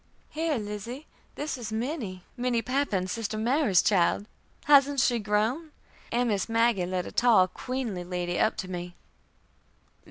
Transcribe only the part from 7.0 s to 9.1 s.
a tall, queenly lady up to me.